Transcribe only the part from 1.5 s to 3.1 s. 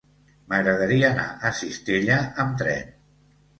Cistella amb tren.